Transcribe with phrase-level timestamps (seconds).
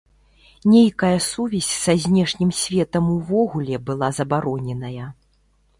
[0.75, 5.07] Нейкая сувязь са знешнім светам увогуле была забароненая.